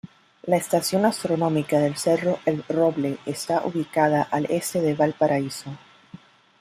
[0.45, 5.77] La estación astronómica del cerro El Roble, está ubicada al este de Valparaíso.